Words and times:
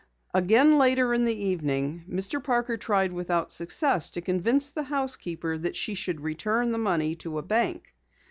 Again 0.33 0.79
later 0.79 1.13
in 1.13 1.25
the 1.25 1.45
evening, 1.45 2.05
Mr. 2.09 2.43
Parker 2.43 2.75
tried 2.75 3.11
without 3.13 3.51
success 3.53 4.09
to 4.09 4.21
convince 4.21 4.67
the 4.71 4.81
housekeeper 4.89 5.59
that 5.59 5.75
she 5.75 5.93
should 5.93 6.21
return 6.21 6.71
the 6.71 6.79
money 6.79 7.13
to 7.17 7.37
a 7.37 7.43
bank. 7.43 7.93